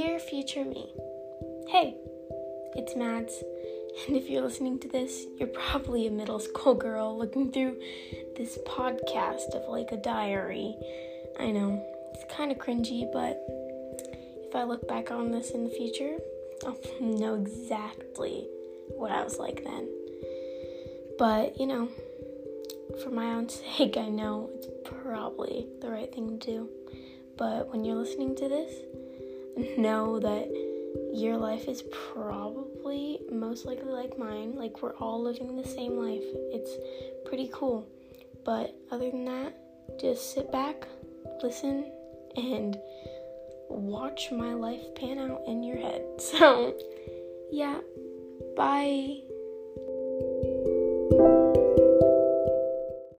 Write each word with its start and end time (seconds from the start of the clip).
Dear 0.00 0.20
future 0.20 0.64
me, 0.64 0.92
hey, 1.70 1.96
it's 2.76 2.94
Mads, 2.94 3.42
and 4.06 4.16
if 4.16 4.30
you're 4.30 4.42
listening 4.42 4.78
to 4.78 4.88
this, 4.88 5.26
you're 5.40 5.48
probably 5.48 6.06
a 6.06 6.10
middle 6.12 6.38
school 6.38 6.76
girl 6.76 7.18
looking 7.18 7.50
through 7.50 7.80
this 8.36 8.58
podcast 8.58 9.56
of 9.56 9.68
like 9.68 9.90
a 9.90 9.96
diary. 9.96 10.76
I 11.40 11.50
know, 11.50 11.84
it's 12.14 12.32
kind 12.32 12.52
of 12.52 12.58
cringy, 12.58 13.12
but 13.12 13.42
if 14.46 14.54
I 14.54 14.62
look 14.62 14.86
back 14.86 15.10
on 15.10 15.32
this 15.32 15.50
in 15.50 15.64
the 15.64 15.70
future, 15.70 16.16
I'll 16.64 16.78
know 17.00 17.34
exactly 17.34 18.46
what 18.90 19.10
I 19.10 19.24
was 19.24 19.40
like 19.40 19.64
then. 19.64 19.88
But, 21.18 21.58
you 21.58 21.66
know, 21.66 21.88
for 23.02 23.10
my 23.10 23.34
own 23.34 23.48
sake, 23.76 23.96
I 23.96 24.08
know 24.08 24.48
it's 24.54 24.68
probably 24.84 25.66
the 25.80 25.90
right 25.90 26.14
thing 26.14 26.38
to 26.38 26.46
do. 26.46 26.68
But 27.36 27.72
when 27.72 27.84
you're 27.84 27.96
listening 27.96 28.36
to 28.36 28.48
this, 28.48 28.72
know 29.76 30.18
that 30.20 30.48
your 31.12 31.36
life 31.36 31.68
is 31.68 31.82
probably 32.12 33.20
most 33.30 33.66
likely 33.66 33.90
like 33.90 34.18
mine. 34.18 34.54
Like, 34.54 34.82
we're 34.82 34.96
all 34.96 35.22
living 35.22 35.56
the 35.56 35.68
same 35.68 35.96
life. 35.96 36.24
It's 36.52 36.70
pretty 37.26 37.50
cool. 37.52 37.88
But 38.44 38.74
other 38.90 39.10
than 39.10 39.24
that, 39.26 39.54
just 40.00 40.34
sit 40.34 40.50
back, 40.50 40.86
listen, 41.42 41.92
and 42.36 42.78
watch 43.68 44.30
my 44.30 44.54
life 44.54 44.94
pan 44.94 45.18
out 45.18 45.42
in 45.46 45.62
your 45.62 45.78
head. 45.78 46.04
So, 46.18 46.76
yeah, 47.50 47.78
bye. 48.56 49.20